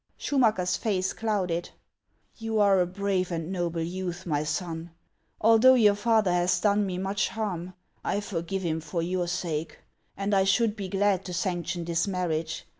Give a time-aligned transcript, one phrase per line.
[0.17, 1.69] Schumacker's face clouded:"
[2.35, 4.89] You are a brave and noble youth, my son.
[5.39, 9.77] Although your father has done me much harm, I forgive him for your sake;
[10.17, 12.65] and I should be glad to sanction this marriage.